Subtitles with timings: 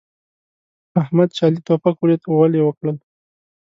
[1.01, 2.97] احمد چې علي توپک وليد؛ غول يې وکړل.